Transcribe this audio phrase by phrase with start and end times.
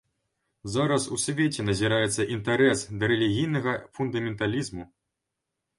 [0.75, 4.93] Зараз у свеце назіраецца інтарэс ды рэлігійнага фундаменталізму.